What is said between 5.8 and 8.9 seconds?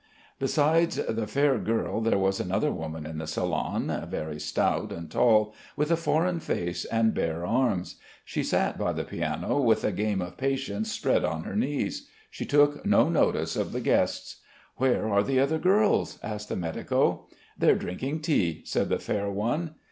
a foreign face and bare arms. She sat